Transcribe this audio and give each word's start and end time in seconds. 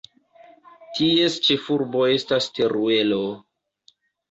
Ties 0.99 1.35
ĉefurbo 1.49 2.03
estas 2.15 2.49
Teruelo. 2.57 3.23